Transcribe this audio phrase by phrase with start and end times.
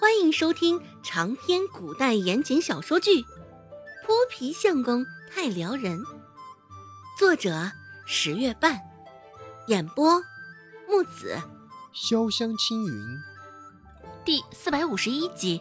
[0.00, 3.20] 欢迎收听长篇古代言情小说剧
[4.06, 5.98] 《泼皮相公太撩人》，
[7.18, 7.72] 作者
[8.06, 8.80] 十月半，
[9.66, 10.22] 演播
[10.86, 11.36] 木子
[11.92, 13.18] 潇湘青云，
[14.24, 15.60] 第四百五十一集。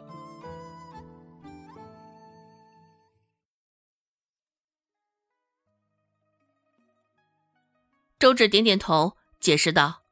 [8.20, 10.04] 周芷点点头，解释道：“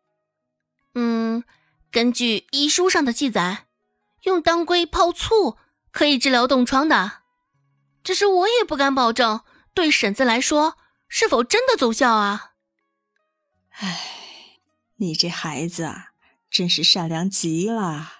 [0.95, 1.43] 嗯，
[1.91, 3.67] 根据医书上的记载。”
[4.25, 5.57] 用当归泡醋
[5.91, 7.23] 可以治疗冻疮的，
[8.03, 9.41] 只是我也不敢保证
[9.73, 12.53] 对婶子来说是否真的奏效啊。
[13.69, 14.59] 唉，
[14.97, 16.11] 你这孩子啊，
[16.49, 18.13] 真是善良极了。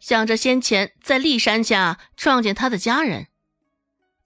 [0.00, 3.28] 想着先前在骊山下撞见他的家人，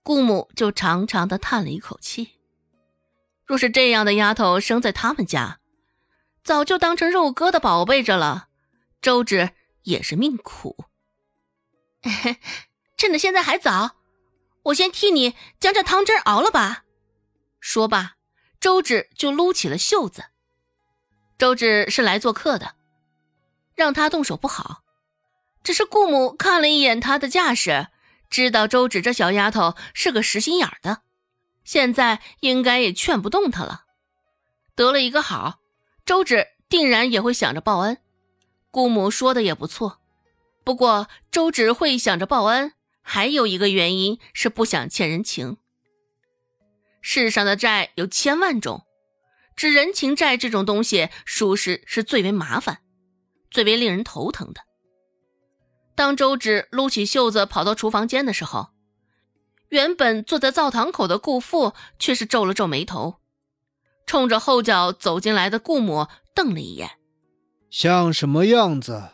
[0.02, 2.38] 顾母就长长的叹了一口气。
[3.44, 5.58] 若是这样的丫头生在他们家，
[6.42, 8.48] 早就当成肉疙的宝贝着了。
[9.02, 9.50] 周芷。
[9.84, 10.86] 也是命苦，
[12.96, 13.96] 趁着现在还早，
[14.64, 16.84] 我先替你将这汤汁熬了吧。
[17.60, 18.16] 说罢，
[18.60, 20.24] 周芷就撸起了袖子。
[21.38, 22.76] 周芷是来做客的，
[23.74, 24.82] 让他动手不好。
[25.64, 27.88] 只是顾母看了一眼他的架势，
[28.30, 31.02] 知道周芷这小丫头是个实心眼的，
[31.64, 33.84] 现在应该也劝不动她了。
[34.74, 35.60] 得了一个好，
[36.04, 37.98] 周芷定然也会想着报恩。
[38.72, 40.00] 姑母说的也不错，
[40.64, 45.58] 不过周芷会想着报恩，还有一个原因是不想欠人情。
[47.02, 48.86] 世上的债有千万种，
[49.54, 52.78] 只人情债这种东西，属实是最为麻烦、
[53.50, 54.62] 最为令人头疼的。
[55.94, 58.68] 当周芷撸起袖子跑到厨房间的时候，
[59.68, 63.16] 原本坐在灶堂口的顾父却是皱了皱眉头，
[64.06, 67.01] 冲着后脚走进来的顾母瞪了一眼。
[67.72, 69.12] 像什么样子？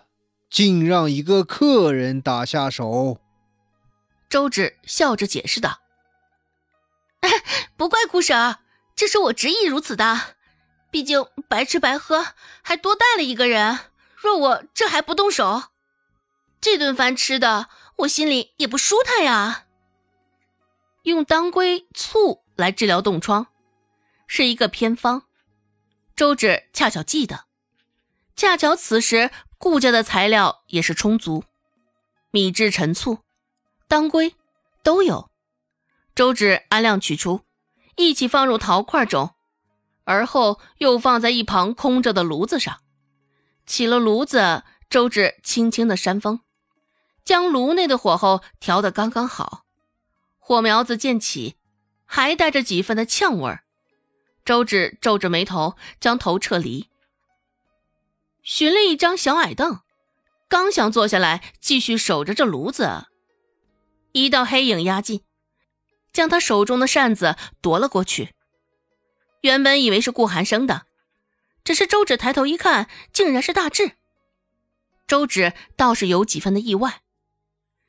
[0.51, 3.21] 竟让一个客人打下手？
[4.29, 5.79] 周芷笑着解释道
[7.79, 8.57] ：“不怪姑婶，
[8.97, 10.35] 这是我执意如此的。
[10.91, 12.27] 毕竟白吃白喝，
[12.61, 13.79] 还多带了一个人。
[14.17, 15.63] 若我这还不动手，
[16.61, 17.69] 这顿饭吃的
[17.99, 19.67] 我心里也不舒坦呀。
[21.05, 23.47] 用当归醋来治疗冻疮，
[24.27, 25.23] 是一个偏方。
[26.17, 27.47] 周芷恰巧记得。”
[28.39, 31.43] 恰巧此时顾家的材料也是充足，
[32.31, 33.19] 米制陈醋、
[33.89, 34.37] 当归
[34.85, 35.29] 都有。
[36.15, 37.41] 周芷按量取出，
[37.97, 39.35] 一起放入陶块中，
[40.05, 42.79] 而后又放在一旁空着的炉子上。
[43.67, 46.39] 起了炉子，周芷轻轻的扇风，
[47.25, 49.65] 将炉内的火候调得刚刚好。
[50.39, 51.57] 火苗子渐起，
[52.05, 53.65] 还带着几分的呛味儿。
[54.45, 56.89] 周芷皱着眉头，将头撤离。
[58.49, 59.81] 寻了一张小矮凳，
[60.49, 63.05] 刚想坐下来继续守着这炉子，
[64.13, 65.23] 一道黑影压近，
[66.15, 68.35] 将他手中的扇子夺了过去。
[69.43, 70.87] 原本以为是顾寒生的，
[71.63, 73.93] 只是周芷抬头一看，竟然是大志。
[75.07, 77.03] 周芷倒是有几分的意外，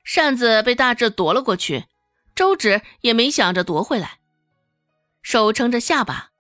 [0.04, 1.86] 扇子被大志夺了过去，
[2.36, 4.20] 周芷也没想着夺回来，
[5.22, 6.32] 手撑着下巴，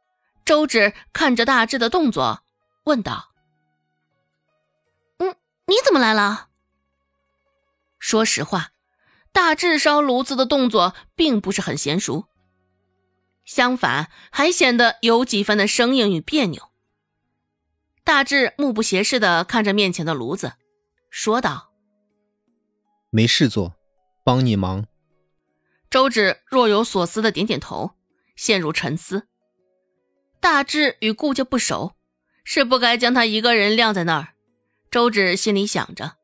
[0.44, 2.44] 周芷看着大志的动作，
[2.84, 3.28] 问道。
[5.69, 6.47] 你怎么来了？
[8.00, 8.72] 说实话，
[9.31, 12.25] 大智烧炉子的动作并不是很娴熟，
[13.46, 16.72] 相反还显得有几分的生硬与别扭。
[18.03, 20.53] 大智目不斜视的看着面前的炉子，
[21.12, 21.72] 说道
[23.12, 23.75] ：“没事做，
[24.24, 24.88] 帮你忙。”
[25.91, 27.91] 周芷若有所思的点点头，
[28.36, 29.28] 陷入沉思。
[30.40, 31.94] 大智与顾家不熟，
[32.44, 34.34] 是不该将他一个人晾在那儿。
[34.91, 36.17] 周芷心里想着，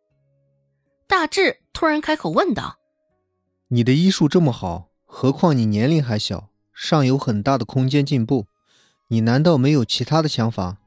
[1.07, 2.79] 大志突然开口问道
[3.69, 8.47] ：“你的医术这么好，何况你年龄还小，尚有很大的空间进步，
[9.09, 10.77] 你难道没有其他的想法？”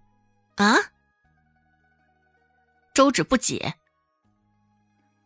[0.57, 0.75] 啊！
[2.93, 3.75] 周芷不解。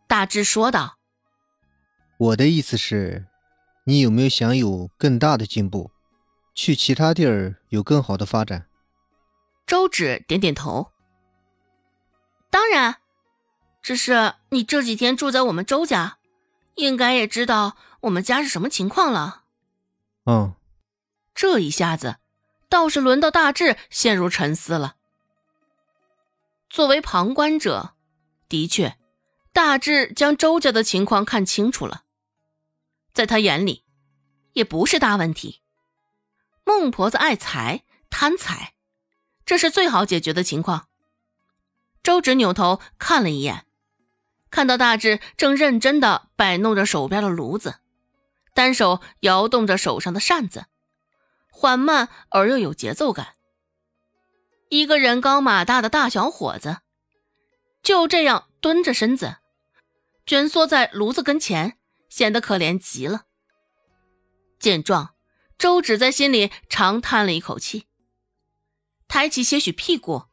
[0.07, 0.99] 大志说道
[2.17, 3.25] ：“我的意思是，
[3.85, 5.89] 你有没有想有更大的进步，
[6.53, 8.67] 去其他地儿有更好的发展？”
[9.65, 10.92] 周芷点点头。
[12.53, 12.97] 当然，
[13.81, 16.19] 只是你这几天住在我们周家，
[16.75, 19.45] 应该也知道我们家是什么情况了。
[20.25, 20.53] 嗯，
[21.33, 22.17] 这一下子
[22.69, 24.97] 倒是轮到大志陷入沉思了。
[26.69, 27.95] 作为旁观者，
[28.47, 28.99] 的确，
[29.51, 32.03] 大志将周家的情况看清楚了，
[33.11, 33.83] 在他眼里，
[34.51, 35.63] 也不是大问题。
[36.63, 38.75] 孟婆子爱财贪财，
[39.43, 40.89] 这是最好解决的情况。
[42.03, 43.65] 周芷扭头看了一眼，
[44.51, 47.75] 看到大志正认真的摆弄着手边的炉子，
[48.53, 50.65] 单手摇动着手上的扇子，
[51.49, 53.35] 缓慢而又有节奏感。
[54.69, 56.79] 一个人高马大的大小伙子，
[57.81, 59.37] 就这样蹲着身子，
[60.25, 61.77] 蜷缩在炉子跟前，
[62.09, 63.23] 显得可怜极了。
[64.59, 65.15] 见状，
[65.57, 67.87] 周芷在心里长叹了一口气，
[69.07, 70.25] 抬起些许屁股。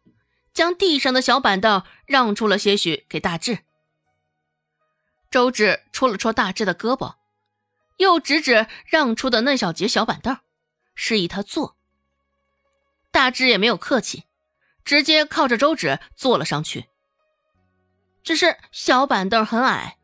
[0.61, 3.61] 将地上的小板凳让出了些许给大志。
[5.31, 7.15] 周芷戳了戳大志的胳膊，
[7.97, 10.37] 又指指让出的那小节小板凳，
[10.95, 11.79] 示意他坐。
[13.11, 14.25] 大志也没有客气，
[14.85, 16.91] 直接靠着周芷坐了上去。
[18.23, 19.97] 只是小板凳很矮，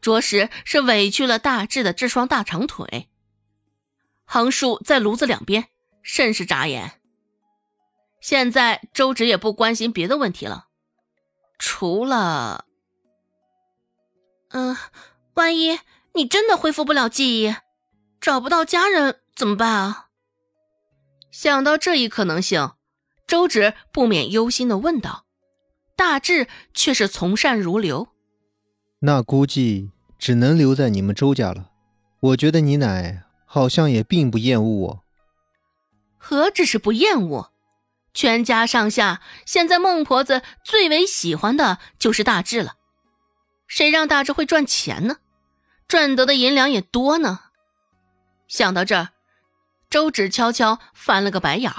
[0.00, 3.08] 着实是委屈了大志的这双大长腿，
[4.24, 5.66] 横竖在炉子两边，
[6.04, 6.97] 甚是扎眼。
[8.20, 10.66] 现在周芷也不关心别的问题了，
[11.58, 12.64] 除了……
[14.50, 14.76] 嗯，
[15.34, 15.78] 万一
[16.14, 17.54] 你真的恢复不了记忆，
[18.20, 20.06] 找不到家人怎么办啊？
[21.30, 22.72] 想到这一可能性，
[23.26, 25.26] 周芷不免忧心的问道。
[25.94, 28.08] 大志却是从善如流，
[29.00, 31.70] 那估计只能留在你们周家了。
[32.20, 35.04] 我觉得你奶好像也并不厌恶我，
[36.16, 37.52] 何止是不厌恶？
[38.18, 42.74] 全家上下，现在孟婆子最为喜欢的就是大志了。
[43.68, 45.18] 谁让大志会赚钱呢？
[45.86, 47.42] 赚得的银两也多呢。
[48.48, 49.10] 想到这儿，
[49.88, 51.72] 周芷悄悄翻了个白眼。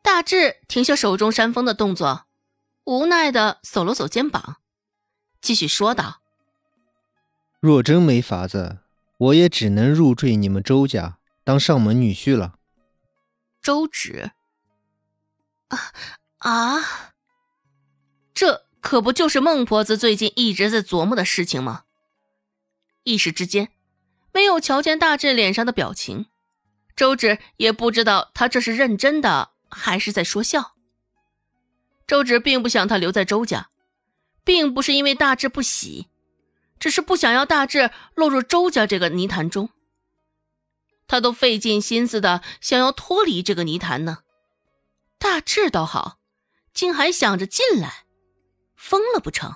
[0.00, 2.26] 大志停下手中扇风的动作，
[2.84, 4.58] 无奈的耸了耸肩膀，
[5.40, 6.20] 继续说道
[7.58, 8.78] ：“若真没法子，
[9.18, 12.54] 我也只能入赘你们周家当上门女婿了。”
[13.60, 14.30] 周芷。
[15.70, 15.92] 啊
[16.38, 17.12] 啊！
[18.32, 21.84] 这可不就是孟婆子最近一直在琢磨的事情吗？
[23.04, 23.72] 一时之间，
[24.32, 26.26] 没有瞧见大志脸上的表情，
[26.94, 30.76] 周芷也不知道他这是认真的还是在说笑。
[32.06, 33.70] 周芷并不想他留在周家，
[34.44, 36.08] 并不是因为大志不喜，
[36.78, 39.70] 只是不想要大志落入周家这个泥潭中。
[41.06, 44.18] 他都费尽心思的想要脱离这个泥潭呢。
[45.20, 46.18] 大志倒好，
[46.72, 48.06] 竟还想着进来，
[48.74, 49.54] 疯了不成？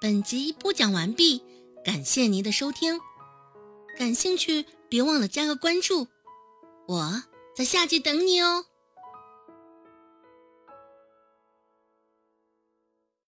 [0.00, 1.40] 本集播讲完毕，
[1.84, 2.98] 感谢您的收听。
[3.96, 6.08] 感兴趣，别忘了加个关注，
[6.88, 7.22] 我
[7.54, 8.66] 在下集等你哦。